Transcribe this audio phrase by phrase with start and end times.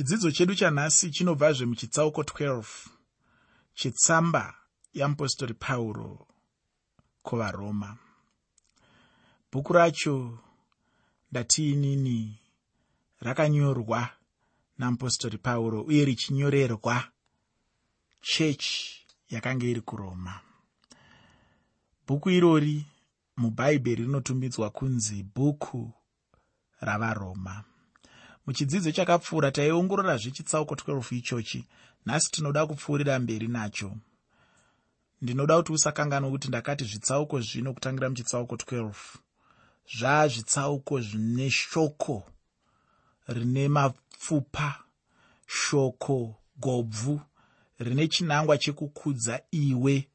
[0.00, 2.64] chidzidzo chedu chanhasi chinobvazve muchitsauko 12
[3.74, 4.54] chetsamba
[4.94, 6.26] yeapostori pauro
[7.22, 7.98] kuvaroma.
[9.52, 10.38] Bhuku racho
[11.30, 12.40] ndatiinini
[13.20, 14.08] rakanyorwa
[14.78, 17.04] namupostori pauro uye richinyorerwa
[18.20, 20.40] chechi yakanga iri kuroma.
[22.06, 22.86] Bhuku irori
[23.36, 25.92] mubhaibheri rinotumbidzwa kunzi bhuku
[26.80, 27.64] ravaroma
[28.50, 31.64] muchidzidzo chakapfuura taiongororazve chitsauko 12 ichochi.
[32.06, 33.96] Nhasi tinoda kupfuurira mberi nacho.
[35.22, 38.92] Ndinoda kuti usakanganwa kuti ndakati zvitsauko zvino kutangira muchitsauko 12
[39.98, 42.22] zvaazvitsauko zvine shoko
[43.28, 44.84] rine mapfupa
[45.46, 47.20] shoko gobvu
[47.78, 50.08] rine chinangwa chekukudza iwe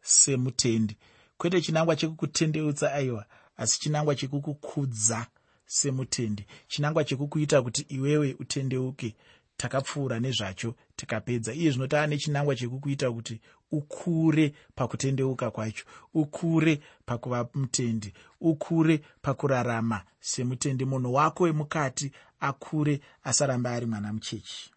[0.00, 0.96] semutendi.
[1.36, 5.26] Kwete chinangwa chekukutendeutsa aiwa asi chinangwa chekukukudza
[5.68, 6.46] semutendi.
[6.68, 9.14] Chinangwa chekukuita kuti iwewe utendeuke
[9.56, 13.40] takapfuura nezvacho tikapedza iye zvino taa nechinangwa chekukuita kuti
[13.72, 20.84] ukure pakutendeuka kwacho ukure pakuva mutendi ukure pakurarama semutendi.
[20.84, 24.70] Munhu wako wemukati akure asaramba ari mwana muchechi.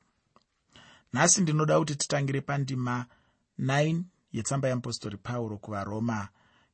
[1.13, 3.05] Nhasi ndinoda kuti titangire pandima
[3.59, 4.01] 9
[4.33, 6.27] yetsamba yeapostori pauro kuvaroma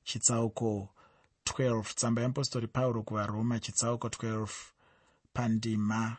[0.04, 0.90] chitsauko
[1.48, 4.48] 12 tsamba yeapostori pauro kuvaroma chitsauko 12
[5.34, 6.18] pandima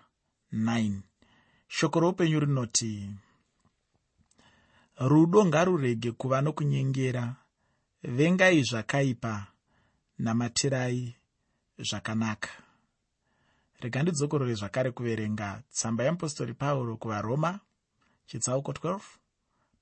[0.53, 1.01] 9
[1.69, 2.93] shoko roupenyu rinoti
[4.99, 7.37] rudo ngarurege kuva nokunyengera.
[8.03, 9.47] Vengai zvakaipa
[10.19, 11.17] namatirai
[11.79, 12.49] zvakanaka.
[13.81, 17.61] Rega ndidzokorore zvakare kuverenga tsamba yeapostori pauro kuvaroma
[18.27, 19.01] chitsauko 12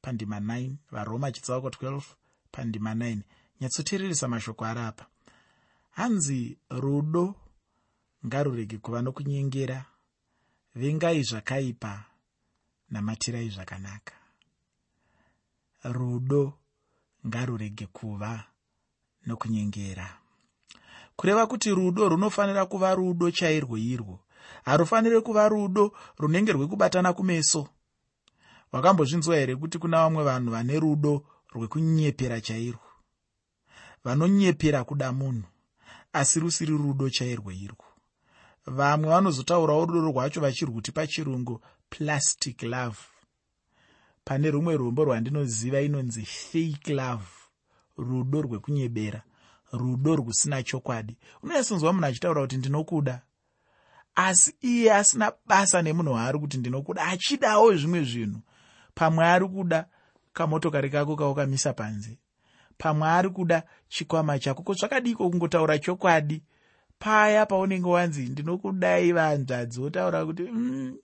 [0.02, 2.02] pandima 9 varoma chitsauko 12
[2.52, 3.20] pandima 9
[3.60, 5.06] nyatsoteereresa mashoko ari apa
[5.96, 7.34] hanzi rudo.
[8.26, 9.84] Ngarurege kuva nokunyengera.
[10.74, 12.04] Vengai zvakaipa
[12.90, 14.14] namatirai zvakanaka.
[15.84, 16.52] Rudo.
[17.26, 18.44] Ngarurege kuva
[19.26, 20.18] nokunyengera.
[21.16, 24.20] Kureva kuti rudo runofanira kuva rudo chairwo irwo.
[24.64, 27.68] Harufaniri kuva rudo runenge rwekubatana kumeso.
[28.72, 31.24] Wakambozvinzwa here kuti kuna vamwe vanhu vane rudo
[31.54, 32.84] rwekunyepera chairwo?
[34.04, 35.48] Vanonyepera kuda munhu
[36.16, 37.86] asi rusiri rudo chairwo irwo.
[38.66, 41.60] Vamwe vanozotaurawo rudo rwacho vachirwuti pachirungu
[41.90, 42.98] plastic love.
[44.24, 47.28] Pane rumwe rwombo rwandinoziva inonzi fake love
[47.98, 49.22] rudo rwekunyebera
[49.72, 51.16] rudo rwusina chokwadi.
[51.42, 53.22] Unonyatsinzwa munhu achitaura kuti ndinokuda.
[54.14, 58.40] Asi iye asina basa nemunhu waari kuti ndinokuda achidawo zvimwe zvinhu.
[58.94, 59.88] Pamwe ari kuda
[60.32, 62.18] kamotokari kako kaukamisa panze
[62.78, 64.62] pamwe ari kuda chikwama chako.
[64.62, 66.42] Ko zvakadiko kungotaura chokwadi?
[66.98, 70.96] Paya paunenge wanzi ndinokudai vanzvadzi wotaura kuti mm,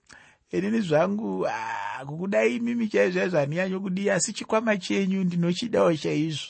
[0.51, 6.47] inini zvangu ah, kukudai mimi chaizvaizvo handinyanyokudiyi asi chikwama chenyu ndinochidawo chaizvo.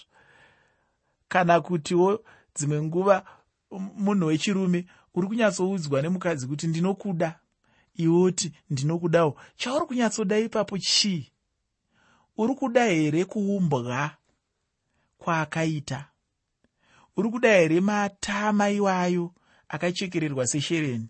[1.28, 2.23] Kana kutiwo
[2.56, 3.25] dzimwe nguva
[3.72, 4.85] munhu wechirume
[5.16, 7.39] uri kunyatsoudzwa nemukadzi kuti ndinokuda
[7.95, 11.31] iwoti ndinokudawo chauri kunyatsoda ipapo chii?
[12.38, 14.12] Uri kuda here kuumbwa
[15.23, 16.09] kwaakaita.
[17.17, 19.34] Uri kuda here matama iwayo
[19.67, 21.09] akachekererwa seshereni?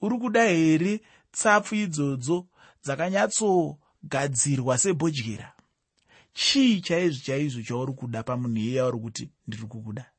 [0.00, 1.00] Uri kuda here
[1.32, 2.46] tsapfu idzodzo
[2.84, 5.52] dzakanyatsogadzirwa sebhodyera?
[6.32, 10.10] Chii chaizvo chaizvo chauri kuda pamunhu iyeye auri kuti ndiri kukuda?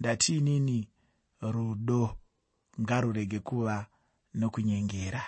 [0.00, 0.88] Ndatiinini
[1.40, 2.16] rudo.
[2.80, 3.86] Ngarurege kuva
[4.34, 5.22] nokunyengera.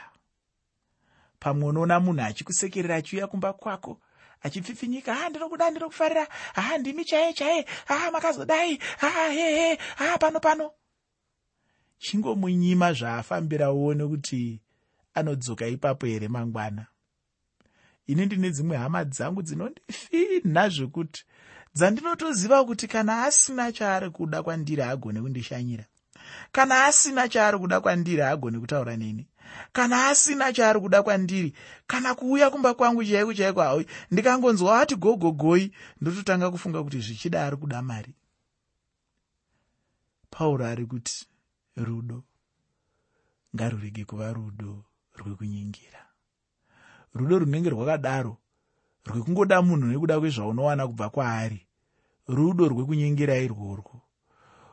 [1.40, 4.00] Pamwe unoona munhu achikusekerera achiuya kumba kwako
[4.42, 7.66] achipfipfinyika ha ndinokuda ndinokufarira ha ndimi chaye chaye.
[7.86, 8.78] Ha makazodai.
[8.98, 10.70] Ha hehe ha pano pano.
[11.98, 14.60] Chingomunyima zvaafambira uone kuti
[15.14, 16.86] anodzoka ipapo here mangwana?
[18.06, 21.24] Ini ndine dzimwe hama dzangu dzinondifinha zvekuti
[21.74, 25.84] dzandinotoziva kuti kana asina chaari kuda kwandiri haagone kundishanyira.
[26.52, 29.26] Kana asina chaari kuda kwandiri haagone kutaura neni
[29.72, 31.54] kana asina chaari kuda kwandiri
[31.86, 37.56] kana kuuya kumba kwangu chaiko chaiko hauyi ndikangonzwa ati gogogoi ndototanga kufunga kuti zvichida ari
[37.56, 38.14] kuda mari.
[40.30, 41.26] Pauro ari kuti
[41.76, 42.22] rudo
[43.56, 44.84] ngarurege kuva rudo
[45.18, 46.06] rwekunyingira
[47.14, 48.36] rudo runenge rwakadaro
[49.04, 51.66] rwekungoda munhu nekuda kwezvaunowana kubva kwaari.
[52.28, 54.02] Rudo rwekunyingira irworwo.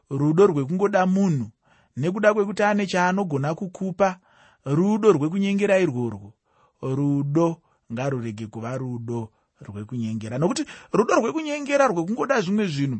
[0.10, 1.50] Rudo rwekungoda munhu
[1.98, 4.20] nekuda kwekuti ane chaanogona kukupa
[4.68, 6.34] rudo rwekunyengera irworwo
[6.82, 7.62] rudo
[7.94, 9.32] ngarurege kuva rudo
[9.62, 10.38] rwekunyengera.
[10.38, 13.00] Nokuti rudo rwekunyengera rwekungoda zvimwe zvinhu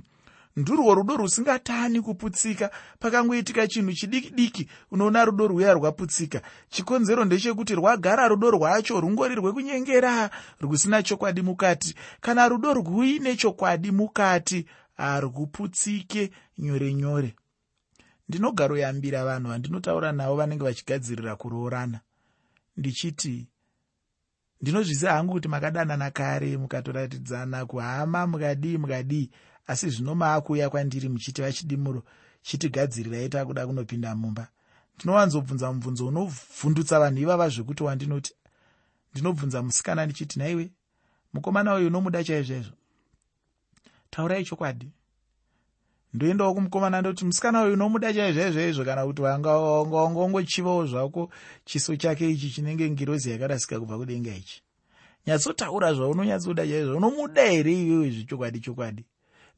[0.58, 2.72] ndurwo rudo rusingatani kuputsika.
[3.00, 6.42] Pakangoitika chinhu chidiki diki unoona rudo rwuya rwaputsika.
[6.70, 10.30] Chikonzero ndechekuti rwagara rudo rwacho rungori rwekunyengera
[10.62, 11.96] rwusina chokwadi mukati.
[12.22, 14.66] Kana rudo rwuine chokwadi mukati
[14.98, 17.36] harwuputsike nyore nyore
[18.30, 22.00] ndinogaroyambira vanhu vandinotaura navo vanenge vachigadzirira kuroorana.
[22.78, 23.48] Ndichiti
[24.62, 29.32] ndinozvisa hangu kuti makadanana kare mukatoratidzana kuhama mukadii mukadii.
[29.68, 32.04] Asi zvino maakuuya kwandiri muchiti vachidimuro
[32.42, 34.48] chitigadzirirai takuda kunopinda mumba.
[34.96, 38.34] Ndinowanzobvunza mubvunzo unovhundutsa vanhu ivava zvekuti wandinoti
[39.12, 40.72] ndinobvunza musikana ndichiti naiwe
[41.34, 42.76] mukomana uyu unomuda chaizvaizvo
[44.10, 44.92] taurai chokwadi
[46.18, 51.30] ndoendawo kumukomana ndoti musikana uyu unomuda chaizvaizvaizvo kana kuti wangaongochivawo zvako
[51.66, 54.64] chiso chake ichi chinenge ngirozi yakarasika kubva kudenga ichi.
[55.28, 59.06] Nyatsotaura zvaunonyatsoda chaizvo unomuda here iwewe zvechokwadi chokwadi?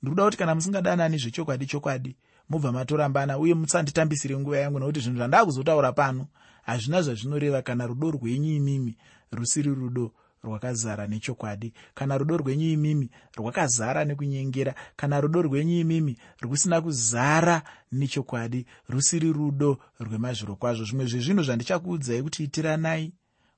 [0.01, 2.15] Ndiri kuda kuti kana musingadanani zvechokwadi chokwadi
[2.50, 6.27] mubva matorambana uye musanditambisire nguva yangu nokuti zvinhu zvandakuzotaura pano
[6.63, 8.97] hazvina zvazvinoreva kana rudo rwenyu imimi
[9.31, 10.11] rusiri rudo
[10.44, 11.74] rwakazara nechokwadi.
[11.94, 19.80] Kana rudo rwenyu imimi rwakazara nekunyengera kana rudo rwenyu imimi rwusina kuzara nechokwadi rusiri rudo
[20.00, 20.86] rwemazviro kwazvo.
[20.86, 23.13] Zvimwe zvezvinhu zvandichakuudzai kuti itiranai.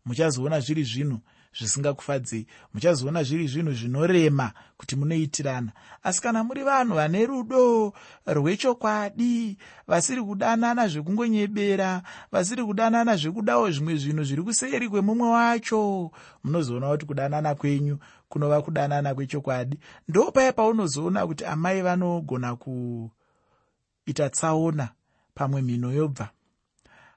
[0.06, 1.20] Muchazoona zviri zvinhu
[1.58, 5.72] zvisingakufadzei muchazoona zviri zvinhu zvinorema kuti munoitirana.
[6.04, 7.94] Asi kana muri vanhu vane rudo
[8.26, 9.58] rwechokwadi
[9.88, 12.02] vasiri kudanana zvekungonyebera
[12.32, 16.12] vasiri kudanana zvekudawo zvimwe zvinhu zviri kuseri kwemumwe wacho
[16.44, 17.98] munozoona kuti kudanana kwenyu
[18.30, 19.80] kunova kudanana kwechokwadi.
[20.08, 24.90] Ndo paya paunozoona kuti amai vanogona kuita tsaona
[25.36, 26.30] pamwe mhino yobva.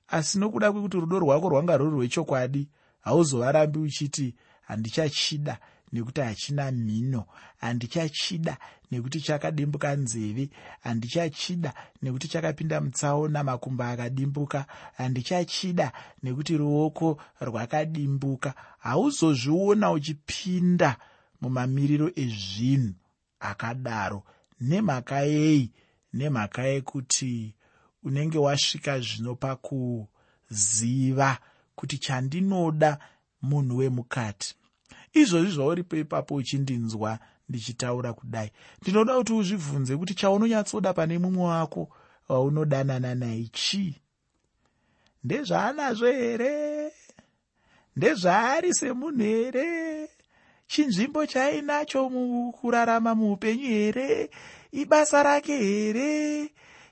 [0.08, 2.69] Asi nokuda kwekuti rudo rwako rwanga ruri rwechokwadi
[3.05, 5.59] hauzovarambi uchiti handichachida
[5.93, 7.25] nekuti hachina mhino
[7.61, 8.56] handichachida
[8.91, 14.67] nekuti chakadimbuka nzeve handichachida nekuti chakapinda mutsaona makumba akadimbuka
[14.97, 15.93] handichachida
[16.23, 18.55] nekuti ruoko rwakadimbuka.
[18.79, 20.97] Hauzozviona uchipinda
[21.41, 22.95] mumamiriro ezvinhu
[23.41, 24.23] akadaro
[24.61, 25.71] nemhaka yei
[26.12, 27.55] nemhaka yekuti
[28.03, 31.31] unenge wasvika zvino pakuziva
[31.76, 32.99] kuti chandinoda
[33.43, 34.55] munhu wemukati.
[35.12, 37.19] Izvozvi zvauripo ipapo uchindinzwa
[37.49, 38.50] ndichitaura kudai.
[38.82, 41.88] Ndinoda kuti uzvibvunze kuti chaunonyatsoda pane mumwe wako
[42.29, 43.94] waunodanana naye chii?
[45.25, 46.93] Ndezvaanazvo here?
[47.97, 50.09] Ndezvaari semunhu here?
[50.67, 54.31] Chinzvimbo chainacho mukurarama muupenyu here?
[54.73, 56.50] Ibasa rake here?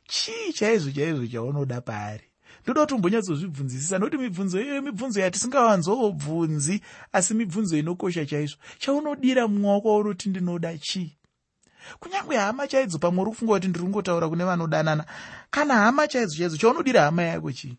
[0.09, 2.25] Chii chaizvo chaizvo chaunoda paari
[2.63, 6.83] ndoda kuti umbonyatsozvibvunzisisa nokuti mibvunzo iyoyo mibvunzo yatisingawanzobvunzi
[7.13, 8.59] asi mibvunzo inokosha chaizvo.
[8.79, 11.17] Chaunodira mumwe wako waunoti ndinoda chii?
[12.01, 15.05] Kunyange hama chaidzo pamwe uri kufunga kuti ndiri kungotaura kune vanodanana
[15.51, 17.77] kana hama chaidzo chaidzo chaunodira hama yako chii?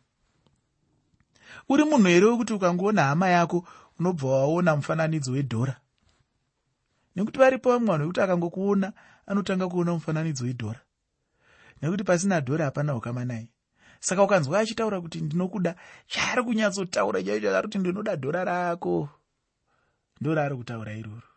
[1.70, 3.68] Uri munhu here wekuti ukangoona hama yako
[4.00, 5.76] unobva waona mufananidzo wedhora?
[7.16, 8.94] Nekuti varipo vamwe vanhu vekuti akangokuona
[9.28, 10.80] anotanga kuona mufananidzo wedhora.
[11.82, 13.53] Nekuti pasina dhora hapana ukamanai
[14.04, 15.76] saka ukanzwa achitaura kuti ndinokuda
[16.08, 19.10] chaari kunyatsotaura chaicho ari kuti ndinoda dhora rako.
[20.22, 21.30] Ndo raari kutaura iroro.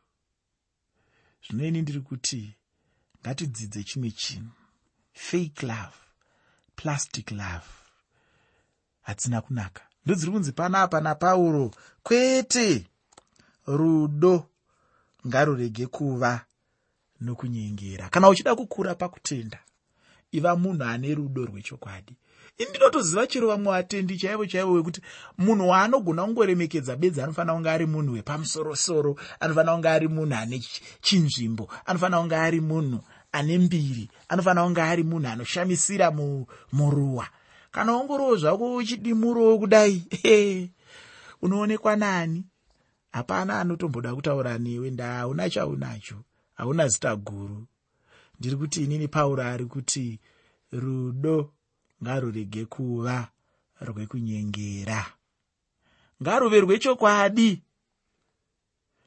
[1.46, 2.56] Zvino ini ndiri kuti
[3.20, 4.50] ngatidzidze chimwe chinhu.
[5.12, 5.98] Fake love
[6.76, 7.70] plastic love.
[9.02, 9.82] Hadzina kunaka.
[10.04, 11.70] Ndodziri kunzi panapa napauro
[12.02, 12.86] kwete!
[13.66, 14.46] Rudo.
[15.26, 16.44] Ngarurege kuva
[17.20, 18.08] nokunyengera.
[18.08, 19.58] Kana uchida kukura pakutenda
[20.32, 22.16] iva munhu ane rudo rwechokwadi
[22.58, 25.00] indinotoziva chero vamwe vatendi chaivo chaivo wekuti
[25.38, 30.62] munhu waanogona kungoremekedza bedzi anofanira kunge ari munhu wepamusorosoro anofanira kunge ari munhu ane
[31.00, 33.00] chinzvimbo anofanira kunge ari munhu
[33.32, 36.10] ane mbiri anofanira kunge ari munhu anoshamisira
[36.72, 37.26] muruwa.
[37.70, 40.02] Kana ongorowo zvako uchidimurowo kudai
[41.42, 42.44] unoonekwa nani?
[43.12, 46.16] Hapana anotomboda kutaura newe nda hauna chaunacho
[46.54, 47.66] hauna zita guru.
[48.40, 50.20] Ndiri kuti inini pauro ari kuti
[50.72, 51.52] rudo
[52.02, 53.28] ngarurege kuva
[53.80, 55.06] rwekunyengera.
[56.22, 57.62] Ngaruve rwechokwadi.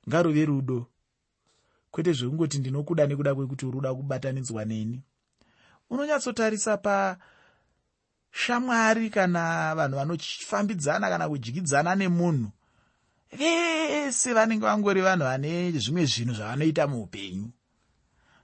[0.08, 0.88] Ngaruve rudo.
[1.92, 5.02] Kwete zvekungoti ndinokuda nekuda kwekuti uruda kubatanidzwa neni.
[5.90, 6.78] Unonyatsotarisa
[8.32, 12.52] pashamwari kana vanhu vanofambidzana kana kudyidzana nemunhu
[13.32, 17.50] vese vanenge vangori vanhu vane zvimwe zvinhu zvavanoita muupenyu.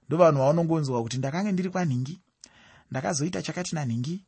[0.07, 2.21] Ndo vanhu vaunongonzwa kuti ndakange ndiri kwanhingi
[2.91, 4.25] ndakazoita chakati nanhingi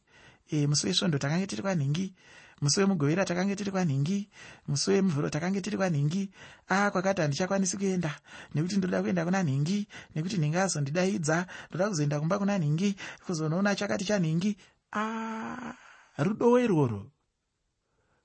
[0.51, 2.13] e, musi wesvondo takanga tiri kwanhingi
[2.61, 4.29] musi wemugovera takange tiri kwanhingi
[4.67, 6.31] musi wemuvhuro takange tiri kwanhingi
[6.69, 8.11] a kwakati handichakwanisi kuenda.
[8.55, 9.87] Nekuti ndoda kuenda kuna nhingi.
[10.15, 11.47] Nekuti nhingi azondidaidza.
[11.69, 12.95] Ndoda kuzoenda kumba kuna nhingi.
[13.25, 14.57] Kuzonoona chakati chanhingi
[14.91, 15.73] a
[16.17, 17.11] rudo irworwo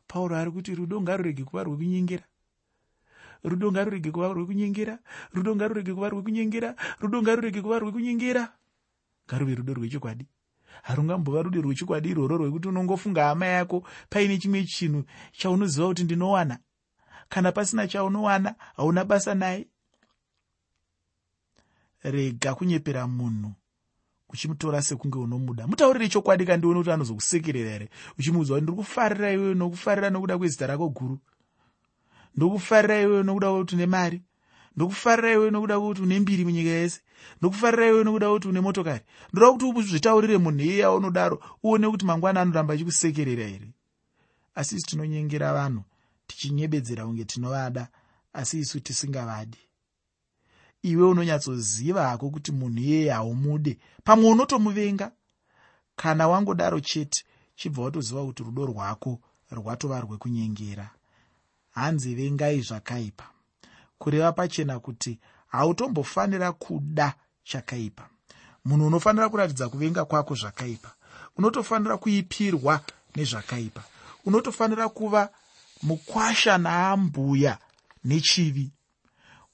[0.09, 2.25] pauro ari kuti rudo ngarurege kuva rwekunyengera
[3.45, 4.99] rudo ngarurege kuva rwekunyengera
[5.35, 8.43] rudo ngarurege kuva rwekunyengera rudo ngarurege kuva rwekunyengera
[9.27, 10.25] ngaruve rudo rwechokwadi
[10.83, 13.83] harungambova rudo rwechokwadi irworo rwekuti unongofunga hama yako.
[14.11, 16.59] Paine chimwe chinhu chaunoziva kuti ndinowana?
[17.29, 19.67] Kana pasina chaunowana hauna basa naye?
[22.03, 23.53] Rega kunyepera munhu
[24.29, 25.67] uchimutora sekunge unomuda.
[25.67, 27.89] Mutaurire chokwadi kandione kuti anozokusekerera here?
[28.19, 31.19] Uchimuudza kuti ndiri kufarira iwewe nokufarira nokuda kwezita rako guru?
[32.37, 34.23] Ndokufarira iwewe nokuda kwekuti une mari
[34.77, 37.01] ndokufarira iwewe nokuda kwekuti une mbiri munyika yese.
[37.39, 39.05] Ndokufarira iwewe nokuda kwekuti une motokari.
[39.33, 43.69] Ndoda kuti uzvitaurire munhu iyeye aunodaro uone kuti mangwana anoramba achikusekerera here
[44.55, 45.83] asi isu tinonyengera vanhu
[46.27, 47.89] tichinyebedzera kunge tinovada.
[48.33, 49.59] Asi isu tisingavadi.
[50.83, 53.79] Iwe unonyatsoziva hako kuti munhu iyeye haumude.
[54.05, 55.13] Pamwe unotomuvenga?
[55.97, 57.25] Kana wangodaro chete
[57.57, 60.91] chibva watoziva kuti rudo rwako rwatova rwekunyengera
[61.71, 63.25] hanzi vengai zvakaipa
[64.03, 68.09] kureva pachena kuti hautombofanira kuda chakaipa.
[68.65, 70.91] Munhu unofanira kuratidza kuvenga kwako zvakaipa.
[71.37, 72.81] Unotofanira kuipirwa
[73.17, 73.83] nezvakaipa.
[74.25, 75.29] Unotofanira kuva
[75.83, 77.59] mukwasha naambuya
[78.05, 78.71] nechivi.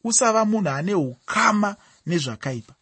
[0.04, 1.76] Usava munhu ane ukama
[2.06, 2.74] nezvakaipa.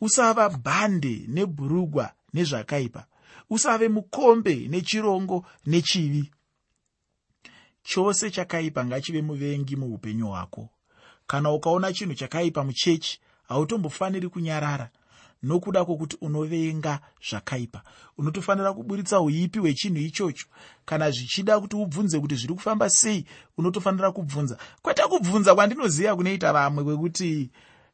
[0.00, 3.04] Usava bhande nebhurugwa nezvakaipa.
[3.50, 6.30] Usave mukombe nechirongo nechivi.
[7.82, 10.68] Chose chakaipa ngachive muvengi muupenyu hwako
[11.28, 14.90] kana ukaona chinhu chakaipa muchechi hautombofaniri kunyarara.
[15.42, 17.82] Nokuda kwokuti unovenga zvakaipa.
[18.18, 20.46] Unotofanira kuburitsa uipi hwechinhu ichocho.
[20.84, 23.24] Kana zvichida kuti ubvunze kuti zviri kufamba sei
[23.58, 24.58] unotofanira kubvunza.
[24.82, 27.50] Kwete kubvunza kwandinoziva kunoita vamwe kwekuti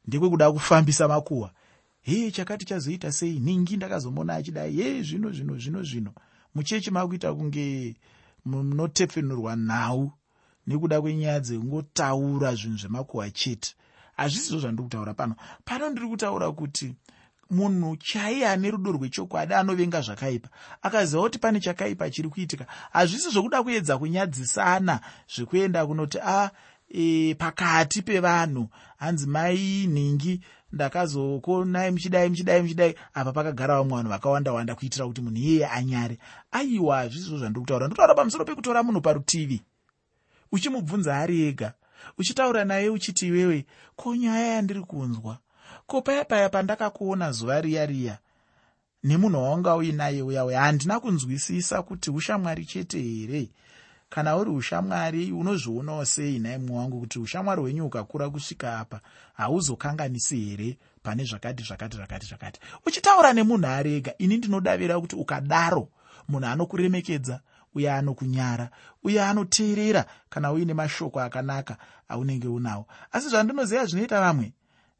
[0.07, 1.51] ndekwekuda kufambisa makuhwa.
[2.03, 3.39] Hee chakati chazoita sei?
[3.41, 4.79] Ningi ndakazomona achidai.
[4.79, 6.13] Ye zvino zvino zvino zvino.
[6.55, 7.97] Muchechi makuita kunge
[8.45, 10.13] munotepfenurwa nhau
[10.67, 13.75] nekuda kwenyaya dzekungotaura zvinhu zvemakuhwa chete.
[14.17, 16.95] Hazvisizvo zvandiri kutaura pano pano ndiri kutaura kuti
[17.51, 20.49] munhu chaiye ane rudo rwechokwadi anovenga zvakaipa
[20.83, 25.01] akaziva kuti pane chakaipa chiri kuitika hazvisi zvokuda kuedza kunyadzisana
[25.35, 26.51] zvekuenda kunoti a
[26.89, 30.41] e, pakati pevanhu hanzi mai nhingi
[30.73, 32.95] ndakazokonai muchidai muchidai muchidai.
[33.15, 36.19] Apa pakagara vamwe vanhu vakawanda wanda kuitira kuti munhu iyeye anyare.
[36.53, 39.63] Aiwa hazvisizvo zvandiri kutaura ndotaura pamusoro pekutora munhu parutivi
[40.55, 41.73] uchimubvunza ari ega
[42.19, 45.39] uchitaura naye uchiti iwewe ko nyaya yandiri kunzwa?
[45.87, 48.19] Ko paya paya pandakakuona zuva riya riya
[49.05, 53.49] nemunhu waunga uinaye uya uya handina kunzwisisa kuti ushamwari chete here?
[54.09, 59.01] Kana uri ushamwari unozvionawo sei nai mumwe wangu kuti ushamwari hwenyu ukakura kusvika apa?
[59.35, 60.79] Hauzokanganisi here?
[61.03, 62.61] Pane zvakati zvakati zvakati zvakati.
[62.87, 65.89] Uchitaura nemunhu arega ini ndinodavira kuti ukadaro
[66.29, 67.41] munhu anokuremekedza
[67.75, 68.71] uye anokunyara
[69.03, 71.77] uye anoteerera kana uine mashoko akanaka
[72.09, 72.87] aunenge unawo.
[73.13, 74.53] Asi zvandinoziva zvinoita vamwe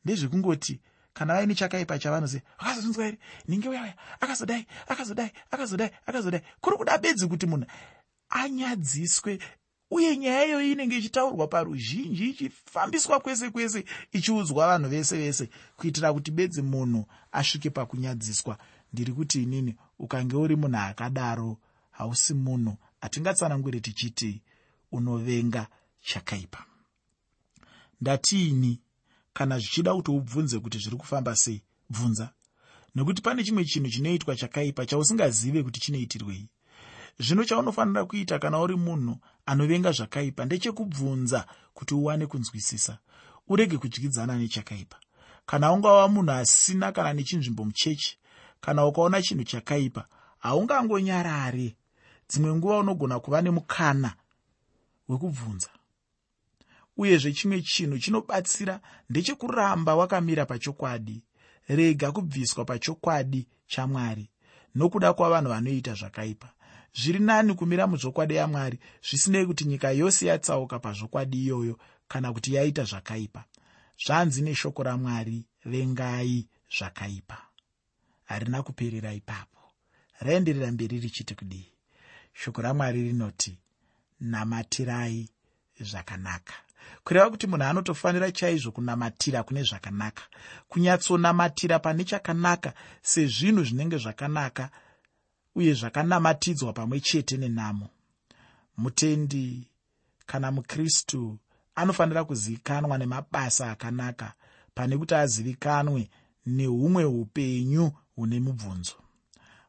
[0.05, 0.81] ndezvekungoti
[1.15, 6.41] kana vaine chakaipa chavanoziva vakazonzwa here ninge uyauya akazodai akazodai akazodai akazodai.
[6.61, 7.67] Kuri kuda bedzi kuti munhu
[8.29, 9.39] anyadziswe
[9.91, 16.31] uye nyaya iyoyi inenge ichitaurwa paruzhinji ichifambiswa kwese kwese ichiudzwa vanhu vese vese kuitira kuti
[16.31, 18.59] bedzi munhu asvike pakunyadziswa.
[18.93, 21.57] Ndiri kuti inini ukange uri munhu akadaro
[21.95, 24.43] hausi munhu hatingatsananguri tichiti
[24.93, 25.67] unovenga
[26.01, 26.65] chakaipa.
[28.01, 28.81] Ndatiini
[29.33, 31.63] kana zvichida kuti ubvunze kuti zviri kufamba sei?
[31.91, 32.31] Bvunza.
[32.95, 36.49] Nekuti pane chimwe chinhu chinoitwa chakaipa chausingazive kuti chinoitirwei.
[37.19, 42.99] Zvino chaunofanira kuita kana uri munhu anovenga zvakaipa ndechekubvunza kuti uwane kunzwisisa.
[43.49, 44.97] Urege kudyidzana nechakaipa.
[45.47, 48.19] Kana ungava munhu asina kana nechinzvimbo muchechi
[48.61, 50.09] kana ukaona chinhu chakaipa
[50.39, 51.77] haungangonyarare
[52.29, 54.15] dzimwe nguva unogona kuva nemukana
[55.09, 55.71] wekubvunza.
[56.97, 61.23] Uyezve chimwe chinhu chinobatsira ndechekuramba wakamira pachokwadi.
[61.69, 64.31] Rega kubviswa pachokwadi chamwari
[64.75, 66.49] nokuda kwavanhu vanoita zvakaipa.
[66.95, 71.79] Zviri nani kumira muzvokwadi yamwari zvisinei kuti nyika yose yatsauka pazvokwadi iyoyo
[72.09, 73.45] kana kuti yaita zvakaipa.
[74.07, 76.47] Zvanzi neshoko ramwari vengai
[76.79, 77.39] zvakaipa.
[78.25, 79.61] Harina kuperera ipapo.
[80.21, 81.74] Raenderera mberi richiti kudii
[82.35, 83.59] shoko ramwari rinoti
[84.21, 85.29] namatirai
[85.81, 86.55] zvakanaka.
[87.05, 90.23] Kureva kuti munhu anotofanira chaizvo kunamatira kune zvakanaka
[90.69, 92.73] kunyatsonamatira pane chakanaka
[93.03, 94.71] sezvinhu zvinenge zvakanaka
[95.55, 97.89] uye zvakanamatidzwa pamwe chete nenamo.
[98.77, 99.69] Mutendi
[100.27, 101.39] kana mukristu
[101.75, 104.33] anofanira kuzivikanwa nemabasa akanaka
[104.75, 106.11] pane kuti azivikanwe
[106.47, 109.04] neumwe upenyu hune mubvunzo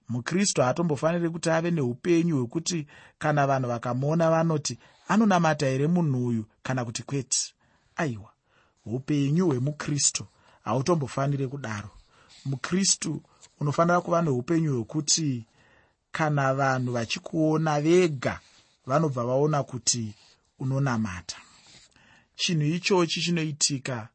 [0.10, 6.46] mukristu haatombofaniri kuti ave neupenyu hwekuti kana vanhu vakamuona vanoti anonamata here munhu uyu?
[6.64, 7.54] kana kuti kwete
[7.96, 8.32] aiwa
[8.86, 10.26] upenyu hwemukristu
[10.64, 11.90] hautombofaniri kudaro.
[12.46, 13.22] Mukristu
[13.60, 15.46] unofanira kuva neupenyu hwekuti
[16.12, 18.40] kana vanhu vachikuona vega
[18.86, 20.14] vanobva vaona kuti
[20.60, 21.38] unonamata.
[22.36, 24.10] Chinhu ichochi chinoitika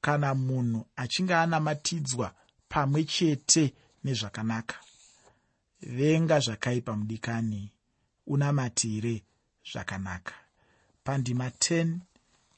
[0.00, 2.34] kana munhu achinge anamatidzwa
[2.68, 3.74] pamwe chete
[4.04, 4.76] nezvakanaka
[5.86, 7.72] venga zvakaipa mudikani
[8.26, 9.22] unamatire
[9.72, 10.34] zvakanaka.
[11.04, 11.98] Pandima 10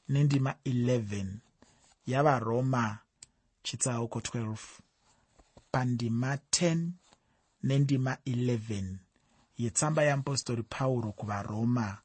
[0.09, 1.25] nendima 11
[2.07, 2.97] yavaroma
[3.63, 4.57] chitsauko 12
[5.71, 6.89] pandima 10
[7.63, 8.95] nendima 11
[9.57, 11.97] yetsamba yeapostori pauro kuvaroma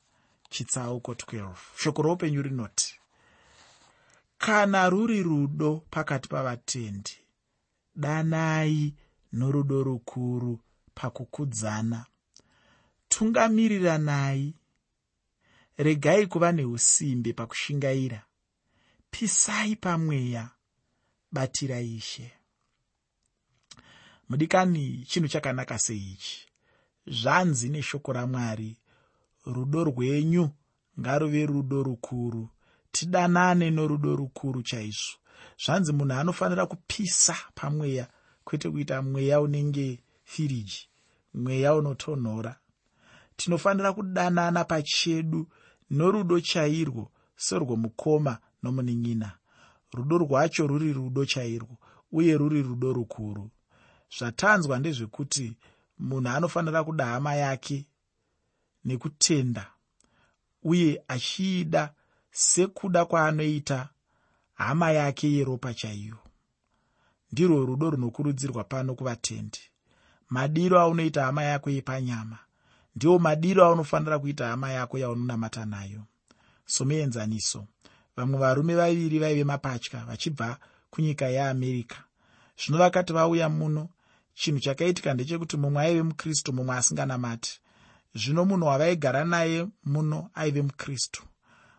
[0.50, 3.00] chitsauko 12 shoko roupenyu rinoti
[4.38, 7.12] kana ruri rudo pakati pavatendi
[7.96, 8.94] danai
[9.32, 10.58] norudo rukuru
[10.94, 12.06] pakukudzana.
[13.08, 14.54] Tungamiriranai
[15.78, 18.22] regai kuva neusimbe pakushingaira.
[19.10, 20.50] Pisai pamweya.
[21.32, 22.32] Batira ishe.
[24.28, 26.48] Mudikani chinhu chakanaka seichi.
[27.06, 28.76] Zvanzi neshoko ramwari
[29.46, 30.50] rudo rwenyu
[31.00, 32.48] ngaruve rudo rukuru.
[32.92, 35.16] Tidanane norudo rukuru chaizvo.
[35.64, 38.08] Zvanzi munhu anofanira kupisa pamweya
[38.44, 40.00] kwete kuita mweya unenge
[40.32, 40.88] firiji
[41.34, 42.56] mweya unotonhora.
[43.36, 45.48] Tinofanira kudanana pachedu
[45.90, 49.32] norudo chairwo serwomukoma nomunin'ina
[49.92, 51.76] rudo rwacho ruri rudo chairwo
[52.12, 53.50] uye ruri rudo rukuru.
[54.18, 55.56] Zvatanzwa ndezvekuti
[55.98, 57.86] munhu anofanira kuda hama yake
[58.84, 59.64] nekutenda
[60.62, 61.94] uye achiida
[62.30, 63.88] sekuda kwaanoita
[64.54, 66.18] hama yake yeropa chaiyo.
[67.32, 69.60] Ndirwo rudo runokurudzirwa pano kuvatendi
[70.32, 72.38] madiro aunoita hama yako yepanyama
[72.96, 76.02] ndiwo madiro aunofanira kuita hama yako yaunonamata nayo.
[76.66, 77.66] Somuenzaniso
[78.16, 80.56] vamwe varume vaviri vaive mapatya vachibva
[80.90, 81.96] kunyika yeamerica
[82.58, 83.88] zvino vakati vauya muno
[84.34, 87.60] chinhu chakaitika ndechekuti mumwe aive mukristu mumwe asinganamati.
[88.14, 91.22] Zvino munhu wavaigara naye muno aive mukristu.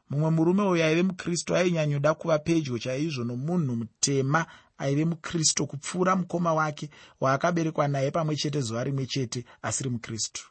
[0.09, 4.45] Mumwe murume uyo aive mukristu ainyanyuda kuva pedyo chaizvo nomunhu mutema
[4.77, 6.89] aive mukristu kupfuura mukoma wake
[7.21, 10.43] waakaberekwa naye pamwe chete zuva rimwe chete asiri mukristu.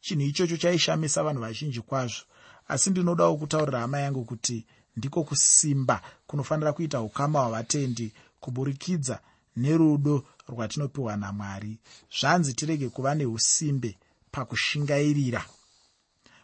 [0.00, 2.24] Chinhu ichocho chaishamisa vanhu vazhinji kwazvo.
[2.68, 9.20] Asi ndinodawo kutaurira hama yangu kuti ndiko kusimba kunofanira kuita ukama hwavatendi kuburikidza
[9.56, 11.78] nerudo rwatinopiwa namwari.
[12.20, 13.98] Zvanzi tirege kuva neusimbe
[14.30, 15.44] pakushingairira.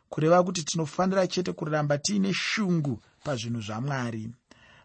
[0.08, 4.30] Kureva kuti tinofanira chete kuramba tiine shungu pazvinhu zvamwari.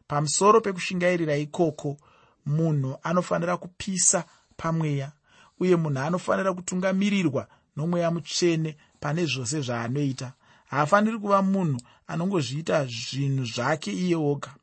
[0.08, 1.98] Pamusoro pekushingairira ikoko
[2.46, 4.26] munhu anofanira kupisa
[4.58, 5.12] pamweya
[5.60, 10.34] uye munhu anofanira kutungamirirwa nomweya mutsvene pane zvose zvaanoita.
[10.66, 14.56] Haafaniri kuva munhu anongozviita zvinhu zvake iye oga.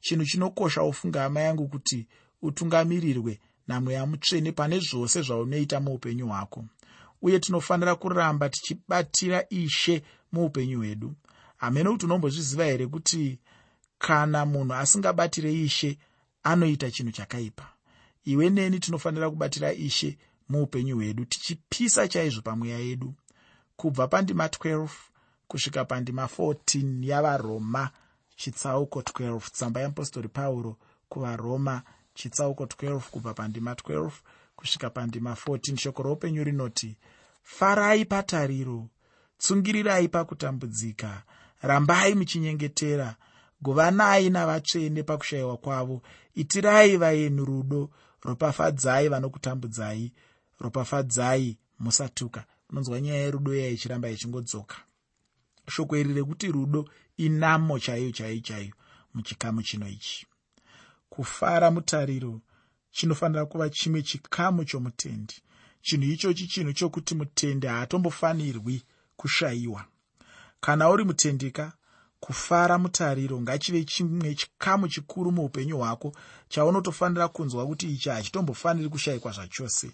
[0.00, 2.06] Chinhu chinokosha ufunga hama yangu kuti
[2.42, 6.64] utungamirirwe namweya mutsvene pane zvose zvaunoita muupenyu hwako.
[7.22, 11.14] Uye tinofanira kuramba tichibatira ishe muupenyu hwedu.
[11.56, 13.38] Hamene kuti unombozviziva here kuti
[13.98, 15.98] kana munhu asingabatire ishe
[16.42, 17.68] anoita chinhu chakaipa.
[18.24, 23.14] Iwe neni tinofanira kubatira ishe muupenyu hwedu tichipisa chaizvo pamweya yedu.
[23.76, 24.88] Kubva pandima 12
[25.48, 27.90] kusvika pandima 14 yavaroma
[28.36, 30.76] chitsauko 12 tsamba yeapostori pauro
[31.08, 31.82] kuvaroma
[32.14, 34.10] chitsauko 12 kubva pandima 12
[34.56, 36.96] kusvika pandima 14 shoko roupenyu rinoti
[37.42, 38.88] farai patariro
[39.38, 41.22] tsungirirai pakutambudzika
[41.62, 43.16] rambai muchinyengetera
[43.62, 46.02] govanai navatsvene pakushayiwa kwavo.
[46.34, 47.90] Itirai vaeni rudo.
[48.22, 50.12] Ropafadzai vanokutambudzai.
[50.60, 52.44] Ropafadzai musatuka.
[52.70, 54.76] Unonzwa nyaya yerudo iya ichiramba ichingodzoka.
[55.68, 58.74] Shoko iri rekuti rudo inamo chaiyo chaiyo chaiyo
[59.14, 60.26] muchikamu chino ichi.
[61.08, 62.40] Kufara mutariro
[62.90, 65.34] chinofanira kuva chimwe chikamu chomutendi.
[65.82, 68.82] Chinhu ichochi chinhu chokuti mutendi haatombofanirwi
[69.16, 69.84] kushayiwa.
[70.60, 71.72] Kana uri mutendika
[72.24, 73.40] kufara mutariro.
[73.40, 76.12] Ngachive chimwe chikamu chikuru muupenyu hwako
[76.48, 79.90] chaunotofanira kunzwa kuti ichi hachitombofaniri kushayikwa zvachose.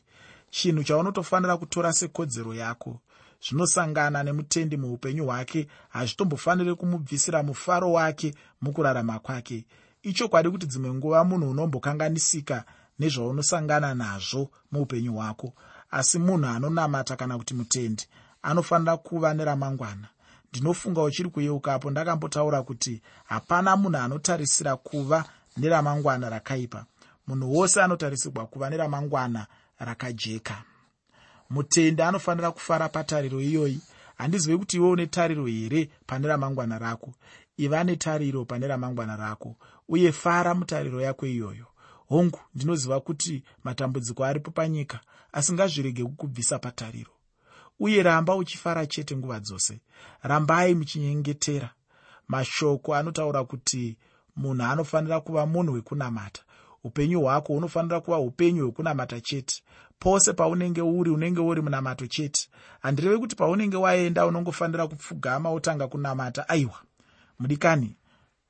[0.51, 3.01] Chinhu chaunotofanira kutora sekodzero yako.
[3.49, 9.65] Zvinosangana nemutendi muupenyu hwake hazvitombofaniri kumubvisira mufaro wake mukurarama kwake.
[10.03, 12.65] Ichokwadi kuti dzimwe nguva munhu unombokanganisika
[12.99, 15.53] nezvaunosangana nazvo muupenyu hwako.
[15.91, 18.07] Asi munhu anonamata kana kuti mutendi
[18.43, 20.09] anofanira kuva neramangwana
[20.51, 25.25] ndinofunga uchiri kuyeukapo ndakambotaura kuti hapana munhu anotarisira kuva
[25.57, 26.87] neramangwana rakaipa.
[27.27, 29.47] Munhu wose anotarisirwa kuva neramangwana
[29.79, 30.63] rakajeka.
[31.51, 33.81] Mutende anofanira kufara patariro iyoyi.
[34.19, 37.15] Handizivi kuti iwe une tariro here pane ramangwana rako?
[37.57, 39.57] Iva netariro pane ramangwana rako
[39.89, 41.67] uye fara mutariro yako iyoyo.
[42.09, 45.01] Hongu ndinoziva kuti matambudziko aripo panyika
[45.33, 47.11] asi ngazvirege kukubvisa patariro
[47.81, 49.81] uye ramba uchifara chete nguva dzose.
[50.23, 51.71] Rambai muchinyengetera.
[52.29, 53.97] Mashoko anotaura kuti
[54.37, 56.43] munhu anofanira kuva munhu wekunamata.
[56.85, 59.63] Upenyu hwako hunofanira kuva upenyu hwekunamata chete.
[59.99, 62.49] Pose paunenge uri unenge uri munamato chete.
[62.81, 66.49] Handirevi kuti paunenge waenda unongofanira kupfugama wotanga kunamata.
[66.49, 66.79] Aiwa
[67.39, 67.97] mudikani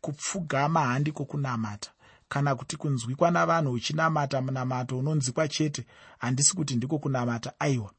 [0.01, 1.91] kupfugama handiko kunamata.
[2.29, 5.87] Kana kuti kunzwikwa navanhu uchinamata munamato unonzwikwa chete
[6.19, 7.53] handisi kuti ndiko kunamata.
[7.59, 7.91] Aiwa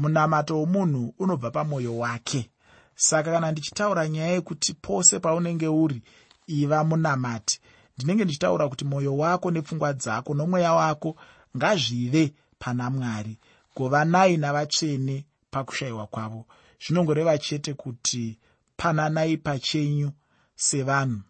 [0.00, 2.50] munamato womunhu unobva pamwoyo wake.
[2.94, 6.02] Saka kana ndichitaura nyaya yekuti pose paunenge uri
[6.46, 7.60] iva munamati
[7.96, 11.16] ndinenge ndichitaura kuti mwoyo wako nepfungwa dzako nomweya wako
[11.56, 13.38] ngazvive pana mwari.
[13.76, 16.46] Govanai navatsvene pakushayiwa kwavo.
[16.86, 18.38] Zvinongoreva chete kuti
[18.76, 20.10] pananai pachenyu
[20.56, 21.20] sevanhu.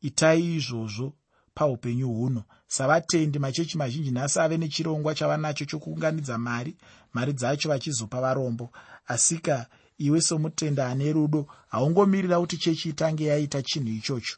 [0.00, 1.12] Itai izvozvo
[1.54, 6.76] paupenyu huno savatendi machechi mazhinji nhasi ave nechirongwa chavanacho chokuunganidza mari
[7.12, 8.70] mari dzacho vachizopa varombo.
[9.06, 9.66] Asika
[9.98, 14.36] iwe somutenda ane rudo haungomirira kuti chechi itange yaita chinhu ichocho.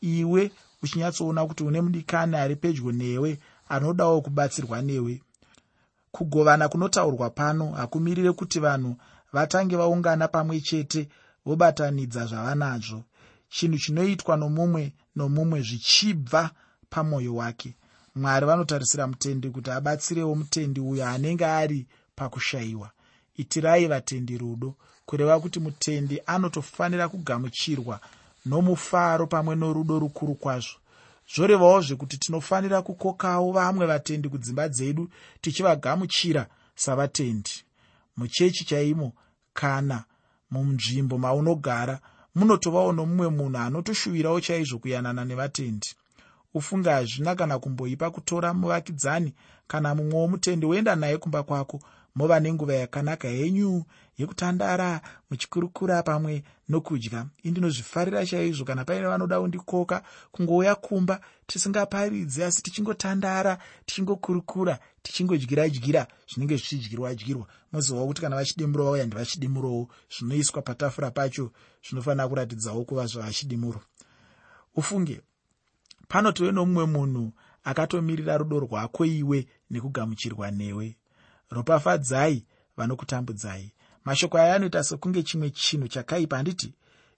[0.00, 0.50] Iwe
[0.82, 5.22] uchinyatsoona kuti une mudikani ari pedyo newe anodawo kubatsirwa newe.
[6.12, 8.96] Kugovana kunotaurwa pano hakumirire kuti vanhu
[9.32, 11.08] vatange vaungana pamwe chete
[11.46, 13.04] vobatanidza zvavanazvo.
[13.48, 16.50] Chinhu chinoitwa nomumwe nomumwe zvichibva
[16.90, 17.74] pamwoyo wake.
[18.14, 22.90] Mwari vanotarisira mutendi kuti abatsirewo mutendi uyo anenge ari pakushayiwa.
[23.36, 24.74] Itirai vatendi rudo
[25.06, 28.00] kureva kuti mutendi anotofanira kugamuchirwa
[28.46, 30.76] nomufaro pamwe norudo rukuru kwazvo.
[31.34, 35.08] Zvorevawo zvekuti tinofanira kukokawo vamwe vatendi kudzimba dzedu
[35.40, 37.54] tichivagamuchira savatendi.
[38.16, 39.12] Muchechi chaimo
[39.54, 40.04] kana
[40.50, 42.00] munzvimbo maunogara
[42.34, 45.90] munotovawo nomumwe munhu anotoshuvirawo chaizvo kuyanana nevatendi
[46.54, 49.34] ufunge hazvina kana kumboipa kutora muvakidzani
[49.66, 51.80] kana mumwe womutendi woenda naye kumba kwako.
[52.14, 53.84] Mova nenguva yakanaka henyu
[54.18, 57.26] yekutandara muchikurukura pamwe nokudya.
[57.42, 66.56] Indinozvifarira chaizvo kana paine vanoda kundikoka kungouya kumba tisingaparidzi asi tichingotandara tichingokurukura tichingodyira dyira zvinenge
[66.56, 71.52] zvichidyirwa dyirwa mozivawo kuti kana vachidimuro vauya ndivachidimurowo zvinoiswa patafura pacho
[71.86, 73.80] zvinofanira kuratidzawo kuva zvavachidimuro.
[74.76, 75.20] Ufunge
[76.10, 77.32] panotove nomumwe munhu
[77.64, 80.96] akatomirira rudo rwako iwe nekugamuchirwa newe.
[81.50, 82.44] Ropafadzai
[82.76, 83.72] vanokutambudzai.
[84.04, 86.74] Mashoko aya anoita sekunge chimwe chinhu chakaipa handiti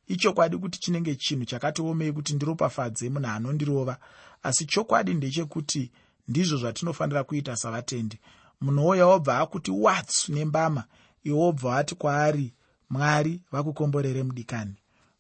[0.07, 3.97] ichokwadi kuti chinenge chinhu chakatiomei kuti ndiropafadze munhu anondirova?
[4.43, 5.91] Asi chokwadi ndechekuti
[6.29, 8.21] ndizvo zvatinofanira kuita savatendi.
[8.61, 10.85] Munhuwoya wobva akuti watsu nembama
[11.25, 12.55] iwe wobva wati kwaari
[12.91, 14.75] mwari vakukomborere mudikani.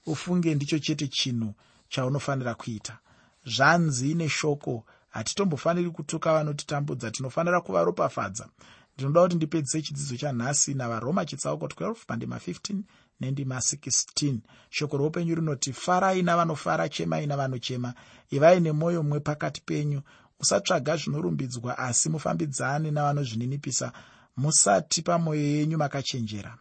[0.06, 1.54] Ufunge ndicho chete chinhu
[1.88, 2.98] chaunofanira kuita
[3.46, 4.84] zvanzi neshoko.
[5.08, 8.48] Hatitombofaniri kutuka vanotitambudza tinofanira kuvaropafadza.
[8.94, 12.76] Ndinoda kuti ndipedzise chidzidzo chanhasi navaroma chitsauko 12 pandima 15
[13.20, 14.36] nendima 16
[14.70, 17.94] shoko roupenyu rinoti farai navanofara chemai navanochema.
[18.30, 20.02] Ivai nemwoyo mumwe pakati penyu.
[20.38, 23.92] Musatsvaga zvinorumbidzwa asi mufambidzane navanozvininipisa.
[24.36, 26.58] Musati pamwoyo yenyu makachenjera.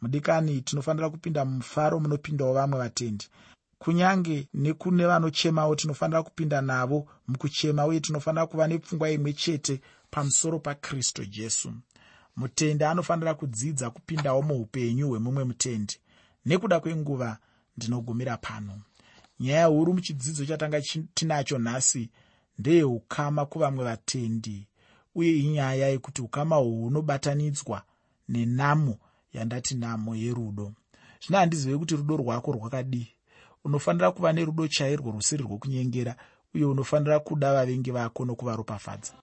[0.00, 3.28] Mudikani tinofanira kupinda mumufaro munopindawo vamwe vatendi
[3.84, 11.24] kunyange nekune vanochemawo tinofanira kupinda navo mukuchema uye tinofanira kuva nepfungwa imwe chete pamusoro pakristu
[11.24, 11.72] jesu.
[12.36, 15.96] Mutendi anofanira kudzidza kupindawo muupenyu hwemumwe mutendi.
[16.46, 17.38] Nekuda kwenguva
[17.76, 18.80] ndinogumira pano.
[19.40, 20.80] Nyaya huru muchidzidzo chatanga
[21.14, 22.10] tinacho nhasi
[22.58, 24.66] ndeyeukama kuvamwe vatendi
[25.14, 27.82] uye inyaya yekuti ukama uhwu hunobatanidzwa
[28.28, 28.98] nenamo
[29.32, 30.72] yandati namo yerudo.
[31.22, 33.13] Zvino handizive kuti rudo rwako rwakadii
[33.64, 36.16] unofanira kuva nerudo chairwo rusiri rwokunyengera
[36.54, 39.12] uye unofanira kuda vavengi vako nokuvaropafadza